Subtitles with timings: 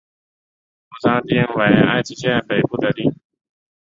[0.89, 3.13] 扶桑町为爱知县北部的町。